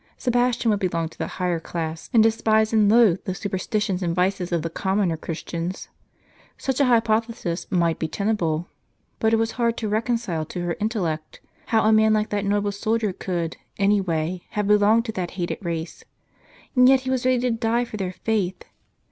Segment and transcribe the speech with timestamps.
[0.17, 4.51] Sebastian would belong to the higher class, and despise and loathe the superstitions and vices
[4.51, 5.89] of the com moner Christians.
[6.57, 8.67] Such a hypothesis might be tenable;
[9.19, 12.71] but it was hard to reconcile to her intellect, how a man like that noble
[12.71, 16.03] soldier could, any way, have belonged to that hated race.
[16.75, 18.63] And yet he was ready to die for their faith